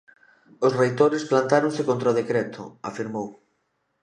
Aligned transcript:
Os 0.65 0.75
reitores 0.81 1.27
plantáronse 1.31 1.81
contra 1.89 2.11
o 2.11 2.17
decreto, 2.19 2.63
afirmou. 2.89 3.27